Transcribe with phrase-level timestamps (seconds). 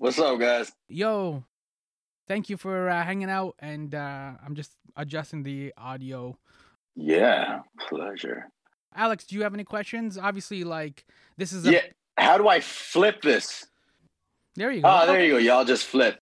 [0.00, 0.72] What's up, guys?
[0.88, 1.44] Yo,
[2.26, 6.38] thank you for uh, hanging out, and uh, I'm just adjusting the audio.
[6.96, 8.48] Yeah, pleasure.
[8.94, 10.16] Alex, do you have any questions?
[10.16, 11.04] Obviously, like
[11.36, 11.82] this is a Yeah,
[12.16, 13.66] how do I flip this?
[14.56, 14.88] there you go.
[14.90, 15.36] Oh, there you go.
[15.36, 16.18] Y'all just flip.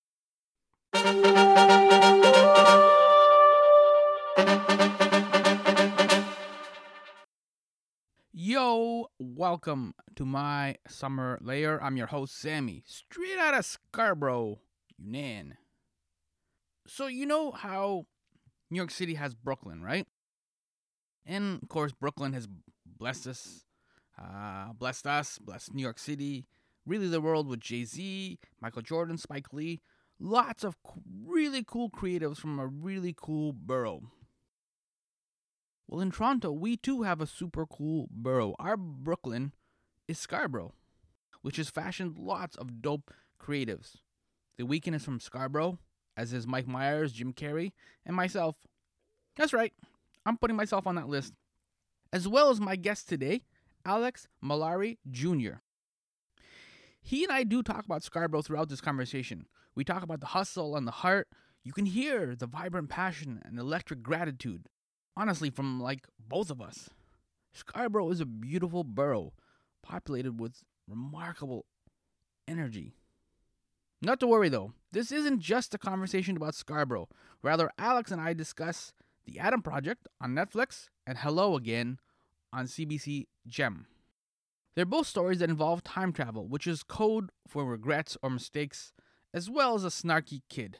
[8.51, 11.79] Yo, welcome to my summer layer.
[11.83, 14.61] I'm your host, Sammy, straight out of Scarborough,
[14.97, 15.59] Yunnan.
[16.87, 18.07] So, you know how
[18.71, 20.07] New York City has Brooklyn, right?
[21.27, 22.49] And of course, Brooklyn has
[22.87, 23.67] blessed us,
[24.19, 26.47] uh, blessed us, blessed New York City,
[26.87, 29.83] really the world with Jay Z, Michael Jordan, Spike Lee,
[30.19, 30.75] lots of
[31.23, 34.11] really cool creatives from a really cool borough.
[35.89, 38.55] Well, in Toronto, we too have a super cool borough.
[38.59, 39.55] Our Brooklyn
[40.07, 40.75] is Scarborough,
[41.41, 43.97] which has fashioned lots of dope creatives.
[44.59, 45.79] The Weeknd is from Scarborough,
[46.15, 47.73] as is Mike Myers, Jim Carrey,
[48.05, 48.57] and myself.
[49.37, 49.73] That's right,
[50.27, 51.33] I'm putting myself on that list.
[52.13, 53.45] As well as my guest today,
[53.87, 55.61] Alex Mallari Jr.
[57.01, 59.47] He and I do talk about Scarborough throughout this conversation.
[59.75, 61.29] We talk about the hustle and the heart.
[61.65, 64.69] You can hear the vibrant passion and electric gratitude
[65.19, 66.89] honestly from like both of us.
[67.53, 69.33] Scarborough is a beautiful borough
[69.83, 71.67] populated with remarkable
[72.47, 72.95] energy.
[74.01, 77.09] Not to worry though, this isn't just a conversation about Scarborough.
[77.43, 78.93] Rather, Alex and I discuss
[79.27, 81.99] The Adam Project on Netflix and Hello Again
[82.53, 83.87] on CBC Gem.
[84.77, 88.93] They're both stories that involve time travel, which is code for regrets or mistakes,
[89.35, 90.79] as well as a snarky kid.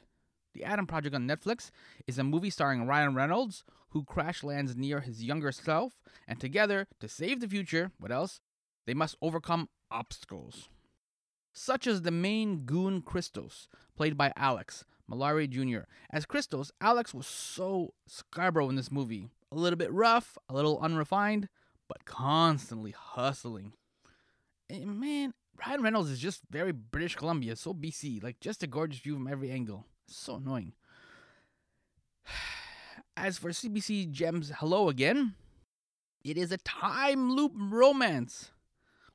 [0.53, 1.69] The Adam Project on Netflix
[2.07, 5.93] is a movie starring Ryan Reynolds, who crash lands near his younger self,
[6.27, 8.39] and together, to save the future, what else?
[8.85, 10.69] They must overcome obstacles.
[11.53, 15.87] Such as the main goon Christos, played by Alex Mallari Jr.
[16.11, 19.27] As Christos, Alex was so Scarborough in this movie.
[19.51, 21.49] A little bit rough, a little unrefined,
[21.87, 23.73] but constantly hustling.
[24.69, 25.33] And man,
[25.65, 29.27] Ryan Reynolds is just very British Columbia, so BC, like just a gorgeous view from
[29.27, 29.87] every angle.
[30.11, 30.73] So annoying.
[33.17, 35.35] As for CBC Gems Hello Again,
[36.23, 38.51] it is a time loop romance.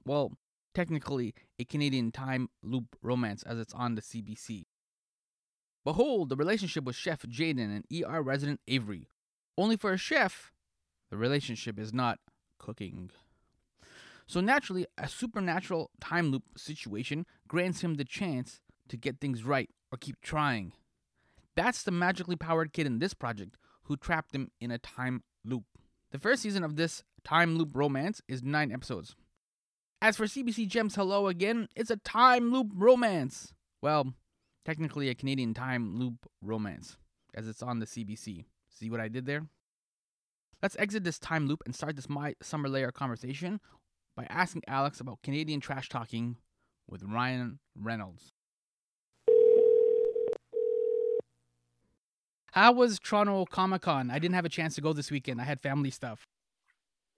[0.05, 0.33] Well,
[0.75, 4.65] technically, a Canadian time loop romance as it's on the CBC.
[5.85, 9.09] Behold the relationship with Chef Jaden and ER resident Avery.
[9.57, 10.53] Only for a chef,
[11.11, 12.19] the relationship is not
[12.59, 13.11] cooking.
[14.27, 19.71] So naturally, a supernatural time loop situation grants him the chance to get things right
[19.93, 20.73] or keep trying.
[21.57, 25.65] That's the magically powered kid in this project who trapped him in a time loop.
[26.11, 29.15] The first season of this time loop romance is nine episodes.
[30.03, 33.55] As for CBC Gems Hello Again, it's a time loop romance.
[33.81, 34.13] Well,
[34.65, 36.99] technically a Canadian time loop romance,
[37.35, 38.45] as it's on the CBC.
[38.69, 39.47] See what I did there?
[40.63, 43.61] Let's exit this time loop and start this My Summer Layer conversation
[44.17, 46.37] by asking Alex about Canadian trash talking
[46.89, 48.34] with Ryan Reynolds.
[52.55, 54.13] How was Toronto Comic Con?
[54.13, 55.41] I didn't have a chance to go this weekend.
[55.41, 56.23] I had family stuff.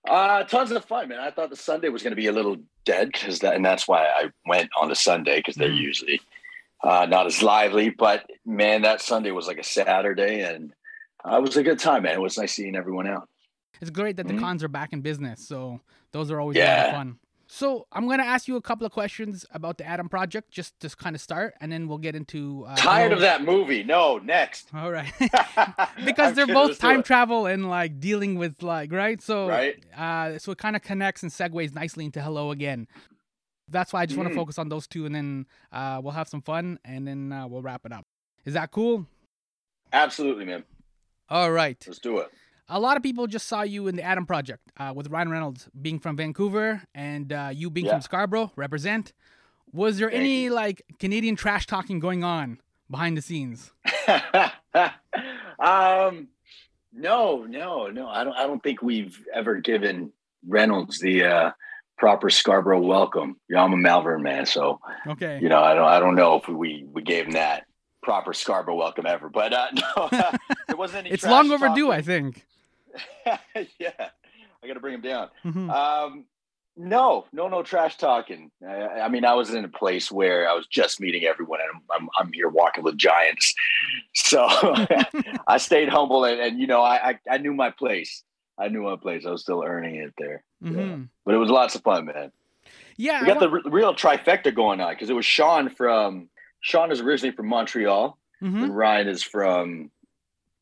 [0.09, 1.21] Uh, tons of fun, man.
[1.21, 3.87] I thought the Sunday was going to be a little dead because that, and that's
[3.87, 5.83] why I went on the Sunday because they're Mm.
[5.83, 6.21] usually
[6.83, 7.91] uh, not as lively.
[7.91, 10.73] But man, that Sunday was like a Saturday, and
[11.23, 12.15] uh, it was a good time, man.
[12.15, 13.29] It was nice seeing everyone out.
[13.83, 14.41] It's great that the Mhm.
[14.41, 15.81] cons are back in business, so
[16.13, 16.93] those are always a lot of Yeah.
[16.93, 17.19] fun.
[17.49, 20.89] So I'm gonna ask you a couple of questions about the Adam Project, just to
[20.91, 22.65] kind of start, and then we'll get into.
[22.67, 23.85] Uh, Tired of that movie.
[23.85, 24.69] No, next.
[24.75, 25.13] All right,
[26.05, 29.23] because they're kidding, both time travel and like dealing with like right.
[29.23, 29.77] So Right.
[29.97, 32.89] uh, so it kind of connects and segues nicely into Hello Again.
[33.69, 34.39] That's why I just want to Mm.
[34.39, 37.63] focus on those two, and then uh, we'll have some fun, and then uh, we'll
[37.63, 38.05] wrap it up.
[38.45, 39.07] Is that cool?
[39.93, 40.65] Absolutely, man.
[41.29, 41.83] All right.
[41.87, 42.31] Let's do it.
[42.69, 45.69] A lot of people just saw you in the Adam Project uh, with Ryan Reynolds
[45.81, 47.93] being from Vancouver and uh, you being Yeah.
[47.93, 48.53] from Scarborough.
[48.57, 49.13] Represent.
[49.73, 50.53] Was there Thank any you.
[50.55, 52.61] like Canadian trash talking going on
[52.91, 53.73] behind the scenes?
[55.59, 56.29] um,
[56.93, 58.09] no, no, no.
[58.09, 58.35] I don't.
[58.37, 60.13] I don't think we've ever given
[60.47, 61.51] Reynolds the uh,
[61.99, 63.37] proper Scarborough welcome.
[63.49, 65.39] You know, I'm a Malvern man, so Okay.
[65.43, 65.85] you know, I don't.
[65.89, 67.67] I don't know if we we gave him that
[68.03, 69.29] proper Scarborough welcome ever.
[69.29, 70.09] But uh, no,
[70.69, 71.11] there wasn't any.
[71.11, 72.47] it's long overdue, I think.
[73.79, 73.91] yeah,
[74.63, 75.29] I got to bring him down.
[75.45, 75.71] Mhm.
[75.71, 76.25] Um,
[76.79, 78.51] no, no, no trash talking.
[78.67, 81.71] I, I mean, I was in a place where I was just meeting everyone, and
[81.95, 83.55] I'm I'm, I'm here walking with giants.
[84.15, 84.47] So
[85.49, 88.23] I stayed humble, and, and you know, I, I I knew my place.
[88.59, 89.25] I knew my place.
[89.27, 91.09] I was still earning it there, Mhm.
[91.25, 92.33] but it was lots of fun, man.
[92.99, 93.21] Yeah.
[93.21, 96.29] We got the r- real trifecta going on because it was Shawn from
[96.61, 98.65] Shawn is originally from Montreal, Mm-hmm.
[98.65, 99.91] and Ryan is from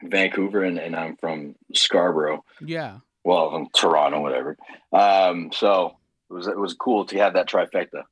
[0.02, 2.44] Vancouver, and, and I'm from Scarborough.
[2.64, 2.98] Yeah.
[3.24, 4.56] Well, from Toronto, whatever.
[4.92, 5.96] Um, so
[6.30, 8.02] it was it was cool to have that trifecta.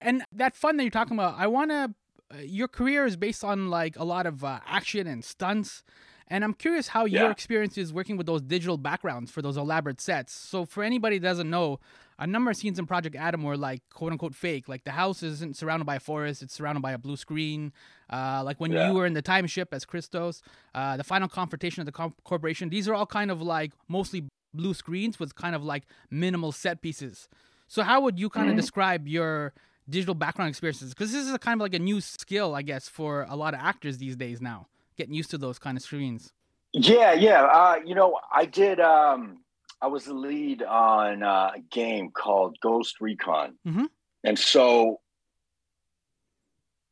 [0.00, 1.94] And that fun that you're talking about, I want to.
[2.34, 5.82] Uh, your career is based on like a lot of uh, action and stunts,
[6.28, 7.30] and I'm curious how your Yeah.
[7.30, 10.32] experience is working with those digital backgrounds for those elaborate sets.
[10.32, 11.78] So for anybody that doesn't know,
[12.18, 14.66] a number of scenes in Project Adam were like quote unquote fake.
[14.66, 17.72] Like the house isn't surrounded by a forest; it's surrounded by a blue screen.
[18.12, 18.88] Uh, like when Yeah.
[18.88, 20.42] you were in the time ship as Christos,
[20.74, 22.68] uh, the final confrontation of the com- corporation.
[22.68, 26.82] These are all kind of like mostly blue screens with kind of like minimal set
[26.82, 27.28] pieces.
[27.68, 28.60] So how would you kind of Mhm.
[28.60, 29.54] describe your
[29.88, 30.90] digital background experiences?
[30.92, 33.54] Because this is a kind of like a new skill, I guess, for a lot
[33.54, 36.32] of actors these days now, getting used to those kind of screens.
[36.74, 37.42] Yeah, yeah.
[37.44, 38.78] Uh, you know, I did.
[38.80, 39.38] Um,
[39.80, 43.88] I was the lead on uh, a game called Ghost Recon, Mhm.
[44.22, 45.00] and so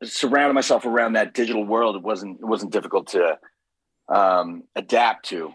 [0.02, 3.38] surrounding myself around that digital world, it wasn't it wasn't difficult to
[4.08, 5.52] um, adapt to,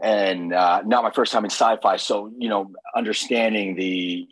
[0.00, 1.96] and uh, not my first time in sci-fi.
[1.96, 4.28] So you know, understanding the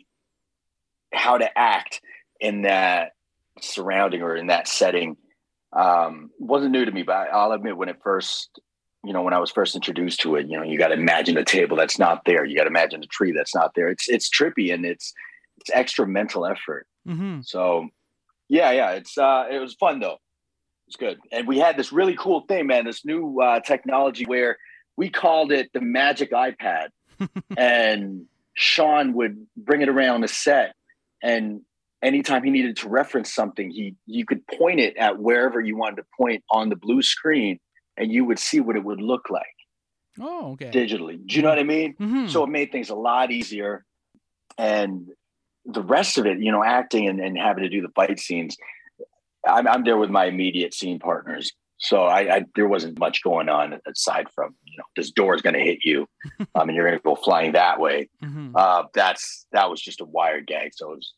[1.13, 2.01] how to act
[2.39, 3.13] in that
[3.61, 5.17] surrounding or in that setting
[5.73, 7.03] um, wasn't new to me.
[7.03, 8.59] But I'll admit, when it first
[9.03, 11.37] you know, when I was first introduced to it, you know, you got to imagine
[11.37, 12.43] a table that's not there.
[12.43, 13.87] You got to imagine a tree that's not there.
[13.87, 15.13] It's it's trippy and it's
[15.59, 16.87] it's extra mental effort.
[17.07, 17.41] Mm-hmm.
[17.41, 17.89] So,
[18.49, 20.17] yeah, yeah, it's uh, it was fun though.
[20.87, 22.85] It's good, and we had this really cool thing, man.
[22.85, 24.57] This new uh, technology where
[24.95, 26.87] we called it the Magic iPad,
[27.57, 30.73] and Shawn would bring it around the set,
[31.21, 31.61] and
[32.01, 35.97] anytime he needed to reference something, he you could point it at wherever you wanted
[35.97, 37.59] to point on the blue screen,
[37.97, 39.45] and you would see what it would look like
[40.21, 40.71] Oh, okay.
[40.71, 41.19] digitally.
[41.27, 41.95] Do you know what I mean?
[41.99, 42.29] Mhm.
[42.29, 43.83] So it made things a lot easier.
[44.57, 45.09] And
[45.67, 48.57] the rest of it, you know, acting and, and having to do the fight scenes,
[49.47, 51.51] I'm, I'm there with my immediate scene partners.
[51.79, 55.43] So I, I there wasn't much going on aside from, you know, this door is
[55.43, 56.07] going to hit you.
[56.55, 58.09] I mean, you're going to go flying that way.
[58.23, 58.53] Mhm.
[58.55, 60.71] Uh, that's, that was just a wired gag.
[60.73, 61.13] So it was,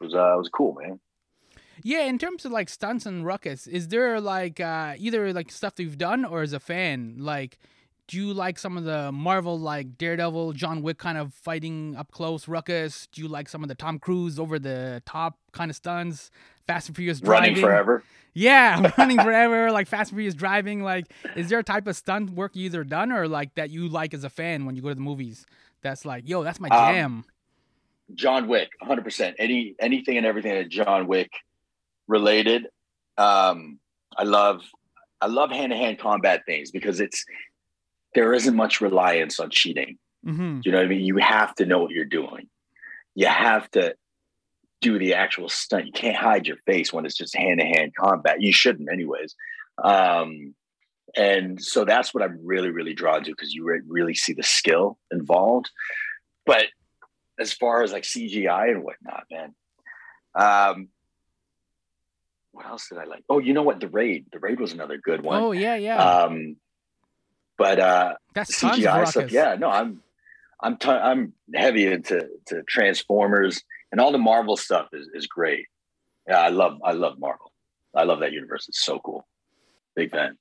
[0.00, 0.98] it was, uh, it was cool, man.
[1.84, 5.74] Yeah, in terms of like stunts and ruckus, is there like uh, either like stuff
[5.76, 7.58] that you've done or as a fan, like
[8.08, 12.10] do you like some of the Marvel like Daredevil, John Wick kind of fighting up
[12.10, 13.06] close ruckus?
[13.12, 16.30] Do you like some of the Tom Cruise over the top kind of stunts?
[16.66, 18.04] Fast and Furious driving, Running forever.
[18.34, 20.82] Yeah, running forever, like Fast and Furious driving.
[20.82, 21.06] Like,
[21.36, 24.14] is there a type of stunt work you either done or like that you like
[24.14, 25.44] as a fan when you go to the movies?
[25.82, 27.24] That's like, yo, that's my Um, jam.
[28.14, 29.34] John Wick, 100%.
[29.38, 31.30] Any anything and everything that John Wick
[32.08, 32.66] related.
[33.16, 33.78] Um,
[34.16, 34.62] I love
[35.20, 37.24] I love hand to hand combat things because it's
[38.14, 39.98] there isn't much reliance on cheating.
[40.24, 41.04] hmm you know what I mean?
[41.04, 42.48] You have to know what you're doing.
[43.14, 43.94] You have to
[44.80, 45.86] do the actual stunt.
[45.86, 48.40] You can't hide your face when it's just hand to hand combat.
[48.40, 49.34] You shouldn't, anyways.
[49.82, 50.54] Um,
[51.16, 54.42] and so that's what I'm really, really drawn to because you re- really see the
[54.42, 55.70] skill involved.
[56.46, 56.64] But
[57.38, 59.54] as far as like CGI and whatnot, man,
[60.34, 60.88] um,
[62.52, 63.24] what else did I like?
[63.28, 63.80] Oh, you know what?
[63.80, 64.26] The Raid.
[64.32, 65.42] The Raid was another good one.
[65.42, 65.96] Oh yeah, yeah.
[66.02, 66.56] Um,
[67.62, 69.30] but uh, that's CGI stuff.
[69.30, 70.02] Yeah, no, I'm
[70.60, 73.62] I'm t- I'm heavy into to Transformers
[73.92, 75.66] and all the Marvel stuff is is great.
[76.26, 77.52] Yeah, I love I love Marvel.
[77.94, 78.66] I love that universe.
[78.68, 79.24] It's so cool.
[79.94, 80.38] Big fan.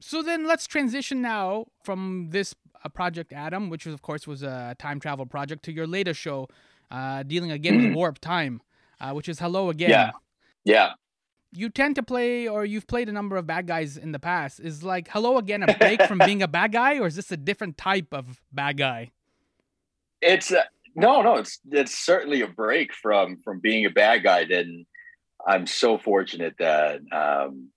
[0.00, 4.42] So then let's transition now from this uh, project Adam, which was, of course was
[4.42, 6.48] a time travel project, to your latest show,
[6.90, 8.60] uh, dealing again with warp time,
[9.00, 9.90] uh, which is Hello Again.
[9.90, 10.10] Yeah.
[10.64, 10.90] Yeah.
[11.54, 14.58] You tend to play, or you've played a number of bad guys in the past.
[14.58, 17.36] Is like Hello Again a break from being a bad guy, or is this a
[17.36, 19.10] different type of bad guy?
[20.22, 20.50] It's
[20.94, 21.36] no, no.
[21.36, 24.44] It's it's certainly a break from from being a bad guy.
[24.44, 24.86] Then
[25.46, 27.68] I'm so fortunate that um,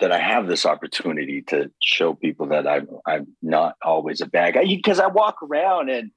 [0.00, 4.54] that I have this opportunity to show people that I'm I'm not always a bad
[4.54, 6.10] guy because I walk around and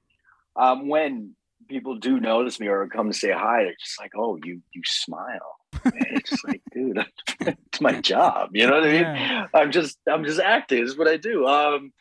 [0.56, 1.34] um, when
[1.68, 4.82] people do notice me or come to say hi, they're just like, "Oh, you you
[4.84, 7.04] smile." It's just like, dude,
[7.40, 8.50] it's my job.
[8.52, 9.02] You know what I mean?
[9.02, 9.46] Yeah.
[9.54, 10.82] I'm just I'm just acting.
[10.82, 11.46] This is what I do.
[11.46, 11.92] Um,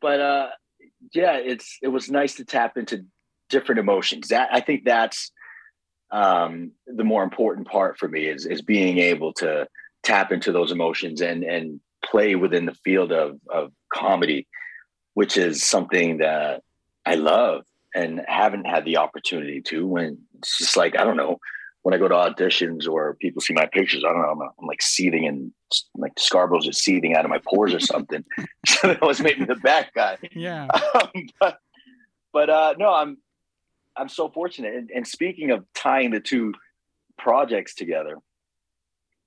[0.00, 0.48] but uh,
[1.12, 3.04] yeah, it's it was nice to tap into
[3.48, 4.28] different emotions.
[4.28, 5.30] That I think that's
[6.10, 9.68] um, the more important part for me is is being able to
[10.02, 14.46] tap into those emotions and and play within the field of of comedy,
[15.14, 16.62] which is something that
[17.04, 19.86] I love and haven't had the opportunity to.
[19.86, 21.38] When it's just like I don't know
[21.82, 24.66] when I go to auditions or people see my pictures, I don't know, I'm, I'm
[24.66, 25.52] like seething and
[25.94, 28.24] like Scarborough's just seething out of my pores or something.
[28.66, 30.18] so that always made me the bad guy.
[30.32, 30.68] Yeah.
[30.94, 31.58] Um, but
[32.32, 33.18] but uh, no, I'm
[33.96, 34.74] I'm so fortunate.
[34.74, 36.54] And, and speaking of tying the two
[37.18, 38.18] projects together,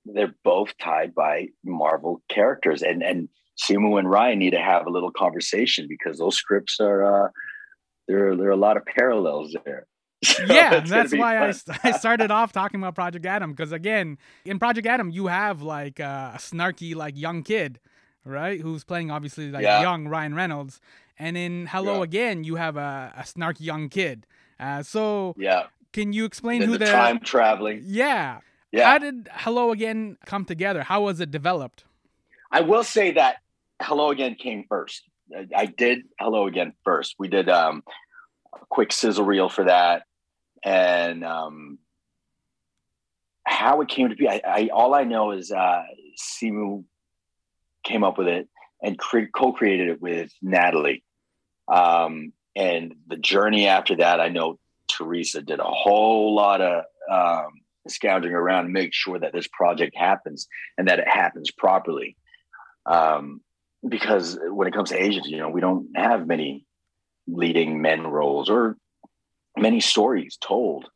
[0.04, 3.28] they're both tied by Marvel characters, and and
[3.58, 7.28] Simu and Ryan need to have a little conversation because those scripts are uh,
[8.08, 8.28] there.
[8.28, 9.86] are, There are a lot of parallels there.
[10.32, 11.52] So yeah, that's why I,
[11.82, 15.98] I started off talking about Project Adam because again, in Project Adam, you have like
[15.98, 17.80] uh, a snarky like young kid,
[18.24, 18.60] right?
[18.60, 19.82] Who's playing obviously like yeah.
[19.82, 20.80] young Ryan Reynolds,
[21.18, 22.04] and in Hello yeah.
[22.04, 24.26] Again, you have a, a snarky young kid.
[24.60, 27.82] Uh, so yeah, can you explain who the time traveling?
[27.84, 28.38] Yeah,
[28.70, 28.92] yeah.
[28.92, 30.84] How did Hello Again come together?
[30.84, 31.84] How was it developed?
[32.52, 33.38] I will say that
[33.80, 35.02] Hello Again came first.
[35.56, 37.16] I did Hello Again first.
[37.18, 37.82] We did um,
[38.54, 40.04] a quick sizzle reel for that
[40.64, 41.78] and um,
[43.44, 45.82] how it came to be, I, I all I know is uh,
[46.20, 46.84] Simu
[47.84, 48.48] came up with it
[48.82, 51.04] and cre- co-created it with Natalie.
[51.72, 57.52] Um, and the journey after that, I know Teresa did a whole lot of um,
[57.88, 62.16] scounging around to make sure that this project happens and that it happens properly.
[62.86, 63.40] Um,
[63.88, 66.66] because when it comes to Asians, you know, we don't have many
[67.26, 68.76] leading men roles or
[69.56, 70.88] many stories told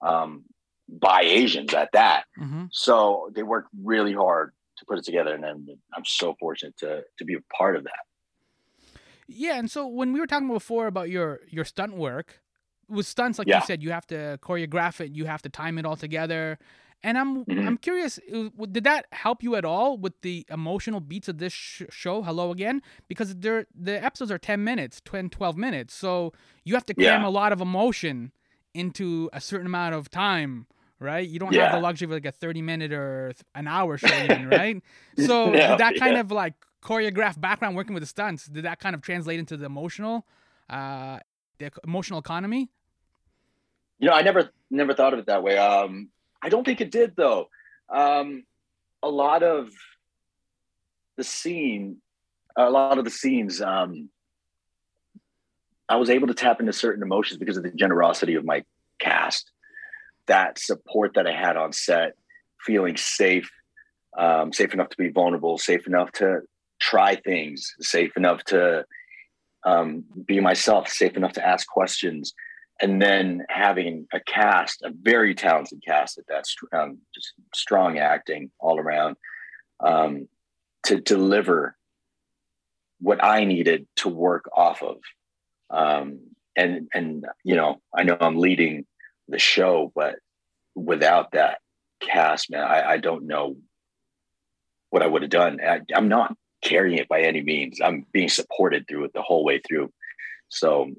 [0.00, 0.44] um,
[0.88, 2.24] by Asians at that.
[2.40, 2.64] Mm-hmm.
[2.72, 7.02] So they worked really hard to put it together, and I'm, I'm so fortunate to
[7.18, 8.98] to be a part of that.
[9.26, 12.40] Yeah, and so when we were talking before about your your stunt work,
[12.88, 13.60] with stunts like yeah.
[13.60, 16.58] you said, you have to choreograph it, you have to time it all together.
[17.02, 17.66] And I'm mm-hmm.
[17.66, 18.18] I'm curious,
[18.72, 22.22] did that help you at all with the emotional beats of this sh- show?
[22.22, 26.32] Hello again, because they the episodes are 10 minutes, 10, 12 minutes, so
[26.64, 27.28] you have to cram yeah.
[27.28, 28.32] a lot of emotion
[28.74, 30.66] into a certain amount of time,
[30.98, 31.26] right?
[31.26, 31.64] You don't yeah.
[31.64, 34.82] have the luxury of like a 30 minute or an hour show, even, right?
[35.18, 38.96] So no, that kind of like choreographed background working with the stunts, did that kind
[38.96, 40.26] of translate into the emotional,
[40.68, 41.20] uh,
[41.58, 42.70] the emotional economy?
[44.00, 45.58] You know, I never never thought of it that way.
[45.58, 46.10] Um,
[46.42, 47.48] I don't think it did though.
[47.88, 48.44] Um,
[49.02, 49.70] a lot of
[51.16, 51.98] the scene,
[52.56, 54.10] a lot of the scenes, um,
[55.88, 58.64] I was able to tap into certain emotions because of the generosity of my
[59.00, 59.50] cast.
[60.26, 62.12] That support that I had on set,
[62.60, 63.50] feeling safe,
[64.18, 66.40] um, safe enough to be vulnerable, safe enough to
[66.78, 68.84] try things, safe enough to
[69.64, 72.34] um, be myself, safe enough to ask questions,
[72.80, 78.50] and then having a cast, a very talented cast at that, um, just strong acting
[78.58, 79.16] all around,
[79.80, 80.28] um,
[80.84, 81.76] to deliver
[83.00, 84.98] what I needed to work off of.
[85.70, 86.20] Um,
[86.56, 88.86] and and you know, I know I'm leading
[89.28, 90.16] the show, but
[90.74, 91.58] without that
[92.00, 93.56] cast, man, I, I don't know
[94.90, 95.58] what I would have done.
[95.62, 97.80] I, I'm not carrying it by any means.
[97.80, 99.92] I'm being supported through it the whole way through.
[100.48, 100.90] So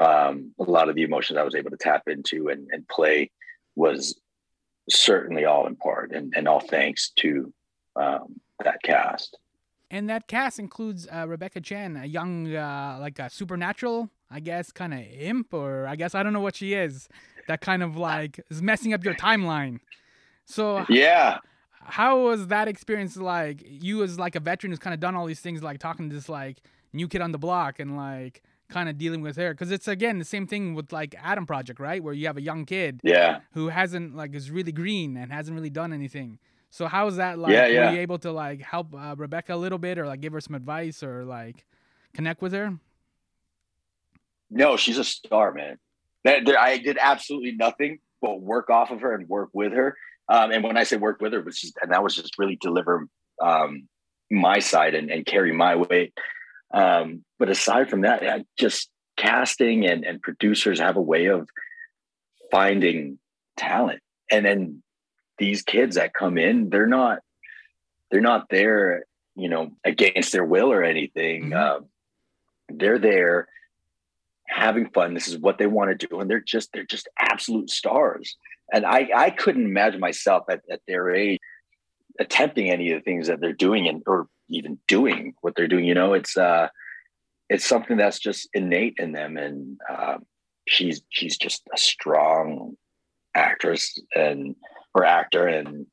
[0.00, 3.30] um, a lot of the emotions I was able to tap into and, and play
[3.76, 4.18] was
[4.90, 7.52] certainly all in part and, and all thanks to
[7.96, 9.38] um, that cast.
[9.90, 14.72] And that cast includes uh, Rebecca Chan, a young, uh, like a supernatural, I guess,
[14.72, 17.08] kind of imp, or I guess I don't know what she is.
[17.46, 19.80] That kind of like is messing up your timeline.
[20.46, 21.38] So yeah,
[21.80, 23.62] how was that experience like?
[23.64, 26.14] You as like a veteran who's kind of done all these things, like talking to
[26.14, 26.58] this like
[26.92, 30.18] new kid on the block, and like kind of dealing with her because it's again
[30.18, 32.02] the same thing with like Adam Project, right?
[32.02, 35.54] Where you have a young kid, yeah, who hasn't like is really green and hasn't
[35.54, 36.38] really done anything.
[36.70, 37.52] So how is that like?
[37.52, 37.86] Yeah, yeah.
[37.86, 40.40] Were you able to like help uh, Rebecca a little bit, or like give her
[40.40, 41.64] some advice, or like
[42.14, 42.78] connect with her?
[44.50, 45.78] No, she's a star, man.
[46.24, 49.96] That, that I did absolutely nothing but work off of her and work with her.
[50.28, 52.56] Um, and when I say work with her, was just and that was just really
[52.60, 53.06] deliver
[53.42, 53.88] um,
[54.30, 56.14] my side and, and carry my weight.
[56.72, 61.46] Um, but aside from that, just casting and, and producers have a way of
[62.50, 63.18] finding
[63.58, 64.00] talent.
[64.30, 64.82] And then
[65.36, 67.18] these kids that come in, they're not
[68.10, 69.04] they're not there,
[69.36, 71.50] you know, against their will or anything.
[71.50, 71.82] Mm-hmm.
[71.82, 71.86] Uh,
[72.70, 73.46] they're there
[74.48, 75.12] having fun.
[75.12, 78.38] This is what they want to do, and they're just they're just absolute stars.
[78.72, 81.40] And I I couldn't imagine myself at, at their age
[82.18, 85.84] attempting any of the things that they're doing and or even doing what they're doing.
[85.84, 86.68] You know, it's uh,
[87.48, 90.18] it's something that's just innate in them, and uh,
[90.66, 92.76] she's she's just a strong
[93.34, 94.56] actress and
[94.94, 95.86] or actor, and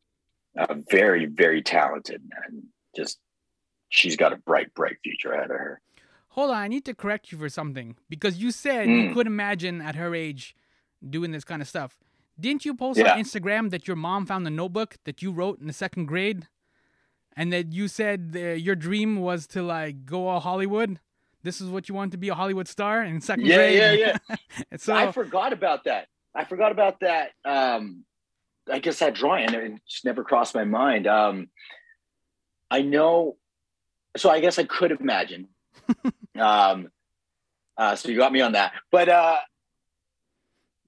[0.58, 2.64] uh, very very talented, and
[2.96, 3.20] just
[3.90, 5.82] she's got a bright bright future ahead of her.
[6.30, 9.04] Hold on, I need to correct you for something because you said mm.
[9.04, 10.56] you couldn't imagine at her age
[11.08, 11.98] doing this kind of stuff.
[12.40, 13.14] Didn't you post yeah.
[13.14, 16.48] on Instagram that your mom found the notebook that you wrote in the second grade?
[17.36, 21.00] and that you said your dream was to like go all Hollywood.
[21.44, 23.78] This is what you want to be a Hollywood star in second yeah, grade.
[23.78, 24.78] Yeah, yeah, yeah.
[24.78, 26.08] so I forgot about that.
[26.36, 27.32] I forgot about that.
[27.44, 28.06] Um,
[28.72, 31.08] I guess that drawing, it just never crossed my mind.
[31.08, 31.50] Um,
[32.70, 33.38] I know,
[34.16, 35.50] so I guess I could imagine.
[36.40, 36.90] um,
[37.78, 39.38] uh, so you got me on that, but uh,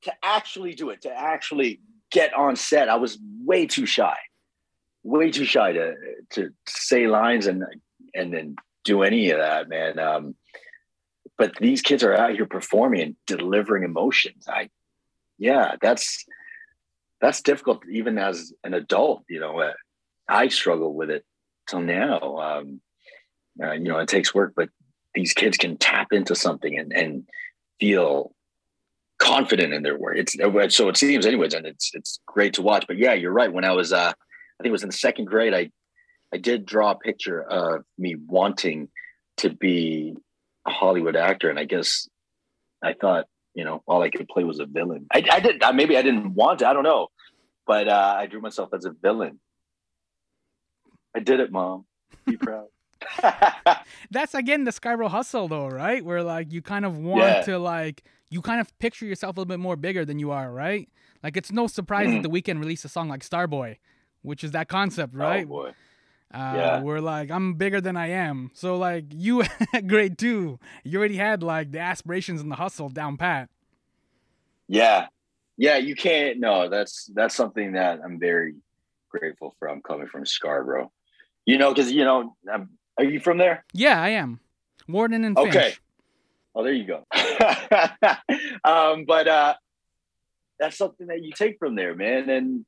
[0.03, 1.81] to actually do it, to actually
[2.11, 4.15] get on set, I was way too shy,
[5.03, 5.95] way too shy to
[6.31, 7.63] to say lines and
[8.13, 9.97] and then do any of that, man.
[9.97, 10.35] Um,
[11.37, 14.45] but these kids are out here performing and delivering emotions.
[14.47, 14.69] I,
[15.37, 16.25] yeah, that's
[17.21, 19.23] that's difficult even as an adult.
[19.29, 19.73] You know, uh,
[20.27, 21.25] I struggle with it
[21.67, 22.37] till now.
[22.37, 22.81] Um,
[23.61, 24.69] uh, you know, it takes work, but
[25.13, 27.27] these kids can tap into something and and
[27.79, 28.33] feel
[29.19, 30.17] confident in their work.
[30.17, 30.35] It's
[30.75, 32.85] so it seems, anyways, and it's it's great to watch.
[32.87, 33.51] But yeah, you're right.
[33.51, 35.71] When I was, uh, I think it was in the second grade, I
[36.33, 38.89] I did draw a picture of me wanting
[39.37, 40.15] to be
[40.65, 42.07] a Hollywood actor, and I guess
[42.83, 45.07] I thought, you know, all I could play was a villain.
[45.13, 47.07] I, I did maybe I didn't want to, I don't know,
[47.65, 49.39] but uh, I drew myself as a villain.
[51.15, 51.85] I did it, mom.
[52.25, 52.67] Be proud.
[54.11, 56.03] That's again the Skybro hustle, though, right?
[56.03, 57.41] Where like you kind of want yeah.
[57.43, 60.51] to like you kind of picture yourself a little bit more bigger than you are,
[60.51, 60.89] right?
[61.21, 62.21] Like it's no surprise mm-hmm.
[62.21, 63.77] that the Weeknd released a song like Starboy,
[64.21, 65.47] which is that concept, right?
[65.49, 65.71] Oh.
[66.33, 66.81] Uh, yeah.
[66.81, 68.51] We're like, I'm bigger than I am.
[68.53, 72.89] So like you at grade two, you already had like the aspirations and the hustle
[72.89, 73.49] down pat.
[74.67, 75.07] Yeah.
[75.55, 78.55] Yeah, you can't no, that's that's something that I'm very
[79.09, 79.69] grateful for.
[79.69, 80.91] I'm coming from Scarborough.
[81.45, 83.63] You know, because you know, I'm, are you from there?
[83.71, 84.39] Yeah, I am.
[84.87, 85.55] Warden and Finch.
[85.55, 85.73] Okay.
[86.55, 87.05] Oh, there you go.
[88.63, 89.53] um, but uh
[90.59, 92.29] that's something that you take from there, man.
[92.29, 92.65] And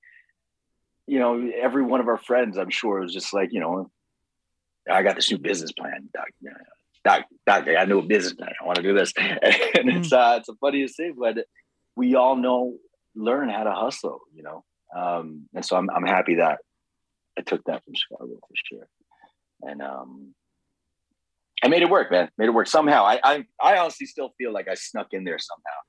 [1.08, 3.90] you know, every one of our friends, I'm sure, was just like, you know,
[4.90, 6.28] I got this new business plan, doc.
[7.04, 8.52] Doc, doc, I knew a business plan.
[8.60, 9.40] I want to do this, and
[9.90, 10.14] it's mm.
[10.14, 11.46] uh, it's the funniest thing, but
[11.96, 12.78] we all know
[13.16, 14.64] learn how to hustle, you know.
[14.96, 16.60] Um, and so I'm I'm happy that
[17.38, 18.88] I took that from Chicago for sure,
[19.62, 20.34] and um,
[21.64, 22.30] I made it work, man.
[22.40, 23.04] Made it work somehow.
[23.06, 25.80] I I I honestly still feel like I snuck in there somehow,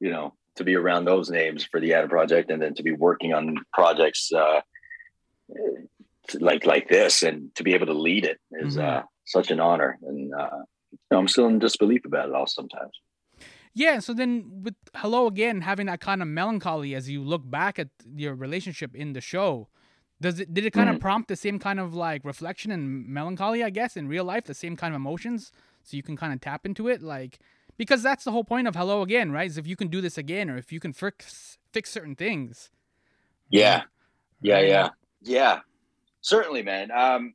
[0.00, 2.92] you know to be around those names for the Adam project, and then to be
[2.92, 4.60] working on projects uh,
[6.40, 8.98] like like this, and to be able to lead it is mm-hmm.
[8.98, 9.98] uh, such an honor.
[10.02, 10.58] And uh,
[10.92, 12.92] you know, I'm still in disbelief about it all sometimes.
[13.76, 17.78] Yeah, so then with Hello Again having that kind of melancholy as you look back
[17.78, 19.68] at your relationship in the show,
[20.20, 20.96] does it did it kind mm-hmm.
[20.96, 24.44] of prompt the same kind of like reflection and melancholy, I guess, in real life,
[24.44, 25.50] the same kind of emotions,
[25.82, 27.02] so you can kind of tap into it?
[27.02, 27.40] Like
[27.76, 29.50] because that's the whole point of hello again right?
[29.50, 32.70] Is if you can do this again or if you can fix fix certain things
[33.50, 33.82] yeah.
[34.40, 34.88] Yeah yeah.
[35.22, 35.60] Yeah.
[36.20, 36.90] Certainly man.
[36.90, 37.34] Um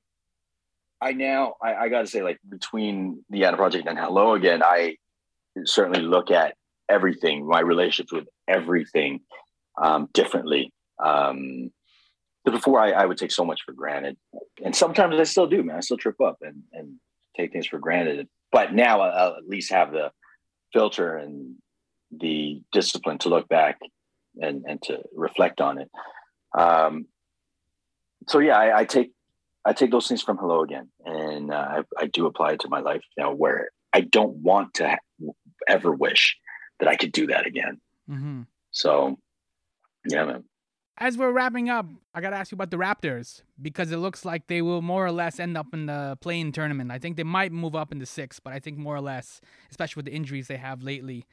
[1.02, 4.98] i now i, I gotta say like between the Adam project and hello again i
[5.66, 6.56] certainly look at
[6.90, 9.22] everything my relationships with everything
[9.82, 10.74] um differently.
[11.04, 11.72] Um
[12.46, 14.18] before I, I would take so much for granted.
[14.64, 15.78] And sometimes i still do man.
[15.78, 16.96] I still trip up and and
[17.38, 18.28] take things for granted.
[18.52, 20.12] But now I'll at least have the
[20.74, 21.56] filter and
[22.12, 23.78] the discipline to look back
[24.42, 25.90] and and to reflect on it.
[26.58, 27.06] Um,
[28.28, 29.12] so yeah, I, I, take
[29.66, 32.70] I take those things from Hello again, and uh, I, I, do apply it to
[32.70, 35.32] my life now, where I don't want to ha-
[35.68, 36.38] ever wish
[36.80, 37.80] that I could do that again.
[38.10, 38.42] Mm-hmm.
[38.72, 39.20] So,
[40.08, 40.44] yeah, man
[41.00, 44.48] as we're wrapping up, I gotta ask you about the Raptors because it looks like
[44.48, 46.92] they will more or less end up in the play-in tournament.
[46.92, 49.40] I think they might move up in the six, but I think more or less,
[49.72, 51.26] especially with the injuries they have lately.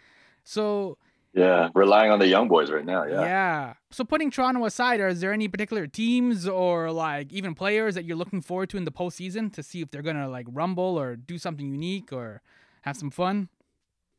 [0.45, 0.99] So
[1.35, 3.05] yeah, relying on the young boys right now.
[3.05, 3.21] Yeah.
[3.21, 3.75] Yeah.
[3.91, 8.17] So putting Toronto aside, is there any particular teams or like even players that you're
[8.17, 11.39] looking forward to in the postseason to see if they're gonna like rumble or do
[11.39, 12.41] something unique or
[12.83, 13.49] have some fun?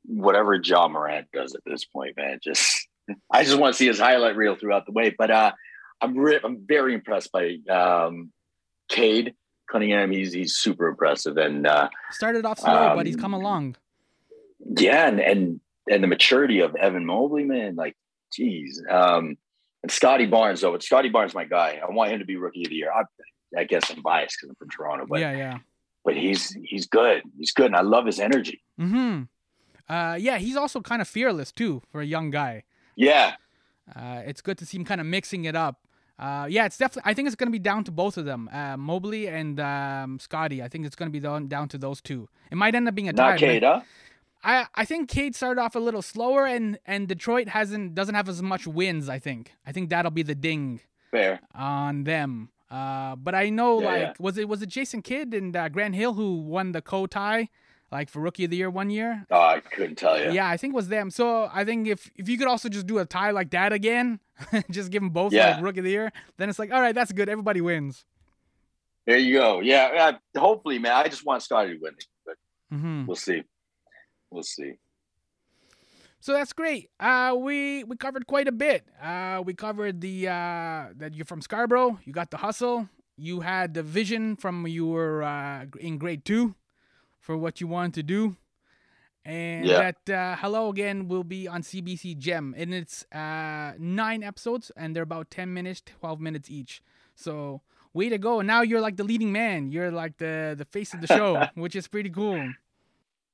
[0.05, 2.86] Whatever Ja Morant does at this point, man, just
[3.31, 5.13] I just want to see his highlight reel throughout the way.
[5.17, 5.51] But uh,
[6.01, 8.31] I'm re- I'm very impressed by um,
[8.89, 9.35] Cade
[9.69, 10.11] Cunningham.
[10.11, 13.75] He's he's super impressive and uh, started off slow, um, but he's come along.
[14.59, 17.95] Yeah, and and and the maturity of Evan Mobley, man, like,
[18.33, 18.83] geez.
[18.89, 19.37] Um,
[19.83, 21.79] and Scottie Barnes, though, but Scottie Barnes, my guy.
[21.81, 22.91] I want him to be rookie of the year.
[22.91, 23.03] I,
[23.57, 25.57] I guess I'm biased because I'm from Toronto, but yeah, yeah.
[26.03, 27.21] But he's he's good.
[27.37, 28.61] He's good, and I love his energy.
[28.77, 29.23] Hmm.
[29.89, 32.63] Uh, yeah, he's also kind of fearless too for a young guy.
[32.97, 33.35] Yeah.
[33.95, 35.87] Uh, it's good to see him kind of mixing it up.
[36.19, 37.09] Uh, yeah, it's definitely.
[37.09, 40.19] I think it's going to be down to both of them, uh, Mobley and um,
[40.19, 40.63] Scottie.
[40.63, 42.27] I think it's going to be down, down to those two.
[42.51, 43.31] It might end up being a tie.
[43.31, 43.81] Not Cade, huh?
[44.43, 48.27] I I think Cade started off a little slower, and and Detroit hasn't doesn't have
[48.27, 49.09] as much wins.
[49.09, 49.53] I think.
[49.65, 50.81] I think that'll be the ding.
[51.11, 52.49] Fair on them.
[52.69, 54.13] Uh, but I know yeah, like yeah.
[54.19, 57.49] was it was it Jason Kidd and uh, Grant Hill who won the co tie
[57.91, 59.25] like for rookie of the year one year.
[59.31, 60.31] Oh, I couldn't tell you.
[60.31, 61.09] Yeah, I think it was them.
[61.09, 64.19] So I think if if you could also just do a tie like that again,
[64.71, 65.55] just give them both Yeah.
[65.55, 67.29] like rookie of the year, then it's like, all right, that's good.
[67.29, 68.05] Everybody wins.
[69.05, 69.61] There you go.
[69.61, 70.91] Yeah, yeah, hopefully, man.
[70.91, 72.35] I just want Scotty winning, but
[72.69, 73.43] hmm we'll see.
[74.29, 74.73] We'll see.
[76.19, 76.89] So that's great.
[76.99, 78.83] Uh, we we covered quite a bit.
[79.01, 81.99] Uh, we covered the uh, that you're from Scarborough.
[82.03, 82.89] You got the hustle.
[83.15, 86.55] You had the vision from you were uh, in grade two
[87.27, 88.37] for what you wanted to do,
[89.25, 89.91] and Yeah.
[89.91, 94.95] that uh, hello again will be on CBC Gem, and it's uh, nine episodes, and
[94.95, 96.81] they're about ten minutes, twelve minutes each.
[97.15, 97.61] So
[97.93, 98.41] way to go!
[98.41, 99.71] Now you're like the leading man.
[99.73, 102.39] You're like the the face of the show, which is pretty cool.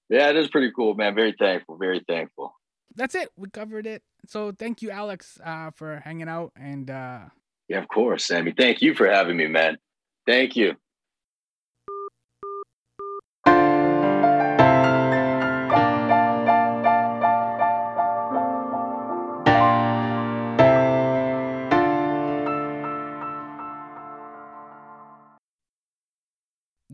[0.10, 1.14] Yeah, it is pretty cool, man.
[1.16, 1.78] Very thankful.
[1.78, 2.54] Very thankful.
[2.96, 3.30] that's it.
[3.36, 4.02] We covered it.
[4.28, 6.52] So thank you, Alex, uh, for hanging out.
[6.56, 7.30] And uh,
[7.70, 8.54] Yeah, of course, Sammy.
[8.58, 9.78] Thank you for having me, man.
[10.26, 10.74] Thank you.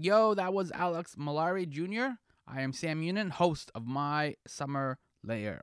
[0.01, 2.13] Yo, that was Alex Mallari Jr.
[2.47, 5.61] I am Sam Unin, host of My Summer Layer.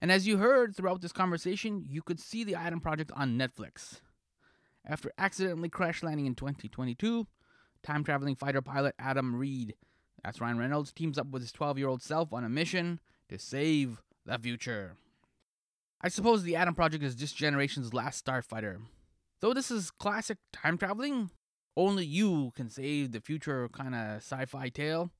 [0.00, 3.98] And as you heard throughout this conversation, you could see the Adam Project on Netflix.
[4.86, 7.26] After accidentally crash landing in 2022,
[7.82, 9.74] time traveling fighter pilot Adam Reed,
[10.22, 13.40] that's Ryan Reynolds, teams up with his 12 year old self on a mission to
[13.40, 14.94] save the future.
[16.00, 18.76] I suppose the Adam Project is this generation's last starfighter.
[19.40, 21.30] Though this is classic time traveling,
[21.76, 25.10] only you can save the future kind of sci fi tale.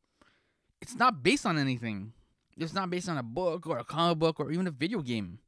[0.81, 2.13] It's not based on anything.
[2.57, 5.39] It's not based on a book or a comic book or even a video game,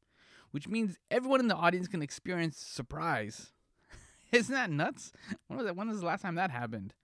[0.52, 3.52] which means everyone in the audience can experience surprise.
[4.32, 5.12] Isn't that nuts?
[5.48, 6.94] When was, that, when was the last time that happened?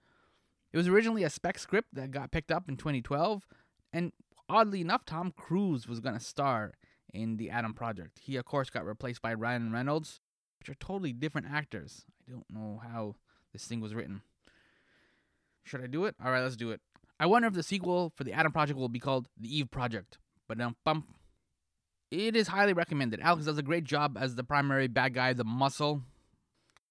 [0.73, 3.47] It was originally a spec script that got picked up in 2012,
[3.93, 4.13] and
[4.49, 6.73] oddly enough, Tom Cruise was going to star
[7.13, 8.21] in the Adam Project.
[8.23, 10.21] He, of course, got replaced by Ryan Reynolds,
[10.59, 12.05] which are totally different actors.
[12.27, 13.17] I don't know how
[13.53, 14.23] this thing was written.
[15.65, 16.15] Should I do it?
[16.25, 16.81] All right, let's do it.
[17.19, 20.19] I wonder if the sequel for the Adam Project will be called The Eve Project.
[20.49, 21.07] But um, bump.
[22.11, 23.21] It is highly recommended.
[23.21, 26.03] Alex does a great job as the primary bad guy, the muscle.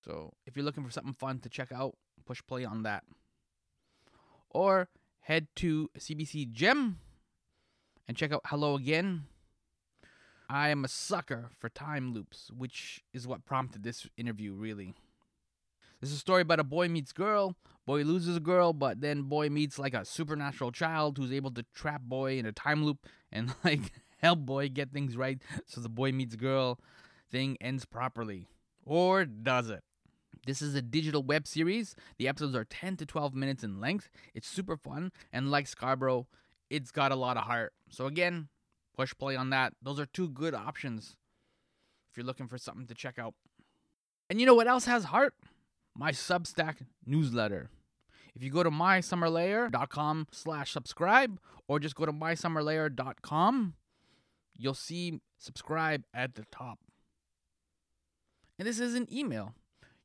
[0.05, 1.95] So if you're looking for something fun to check out,
[2.25, 3.03] push play on that.
[4.49, 4.87] Or
[5.21, 6.99] head to CBC Gem
[8.07, 9.23] and check out Hello Again.
[10.49, 14.95] I am a sucker for time loops, which is what prompted this interview, really.
[16.01, 17.55] This is a story about a boy meets girl.
[17.85, 21.65] Boy loses a girl, but then boy meets like a supernatural child who's able to
[21.73, 25.89] trap boy in a time loop and like help boy get things right so the
[25.89, 26.79] boy meets girl
[27.31, 28.47] thing ends properly.
[28.85, 29.83] Or does it?
[30.45, 31.95] This is a digital web series.
[32.17, 34.09] The episodes are 10 to 12 minutes in length.
[34.33, 36.27] It's super fun, and like Scarborough,
[36.69, 37.73] it's got a lot of heart.
[37.89, 38.47] So, again,
[38.95, 39.73] push play on that.
[39.81, 41.15] Those are two good options
[42.09, 43.35] if you're looking for something to check out.
[44.29, 45.33] And you know what else has heart?
[45.99, 47.69] My Substack newsletter.
[48.33, 53.73] If you go to mysummerlayer.com slash subscribe or just go to mysummerlayer.com,
[54.57, 56.79] you'll see subscribe at the top.
[58.57, 59.55] And this is an email.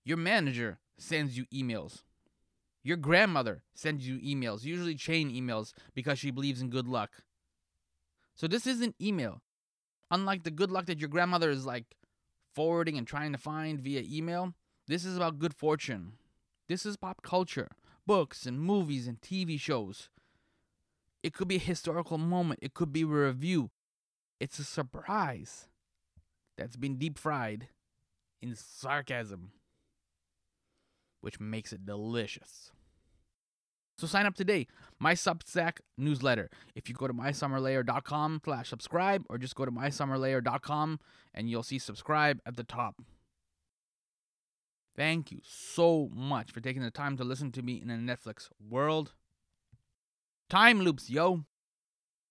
[0.04, 2.02] Your manager sends you emails.
[2.82, 7.22] Your grandmother sends you emails, usually chain emails, because she believes in good luck.
[8.34, 9.42] So this isn't email.
[10.10, 11.84] Unlike the good luck that your grandmother is like
[12.52, 14.54] forwarding and trying to find via email,
[14.86, 16.12] this is about good fortune.
[16.68, 17.68] This is pop culture,
[18.06, 20.08] books and movies and TV shows.
[21.22, 23.70] It could be a historical moment, it could be a review.
[24.40, 25.68] It's a surprise
[26.58, 27.68] that's been deep fried
[28.42, 29.52] in sarcasm,
[31.20, 32.70] which makes it delicious.
[33.96, 34.66] So sign up today.
[34.98, 36.50] My Substack newsletter.
[36.74, 41.00] If you go to mysummerlayer.com slash subscribe or just go to mysummerlayer.com
[41.32, 42.96] and you'll see subscribe at the top.
[44.96, 48.48] Thank you so much for taking the time to listen to me in a Netflix
[48.60, 49.12] world.
[50.48, 51.44] Time loops, yo.